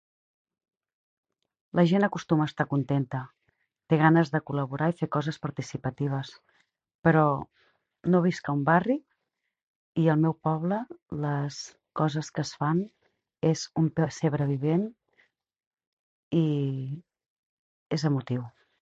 [1.79, 3.19] La gent acostuma a estar contenta,
[3.93, 6.31] té ganes de col·laborar i fer coses participatives,
[7.07, 7.25] però
[8.15, 8.97] no visc a un barri
[10.03, 10.81] i al meu poble
[11.25, 11.61] les
[12.01, 12.81] coses que es fan
[13.51, 14.89] és un pessebre vivent
[16.45, 16.49] i
[17.99, 18.47] és emotiu.